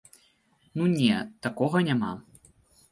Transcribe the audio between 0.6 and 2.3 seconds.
Ну не, такога няма.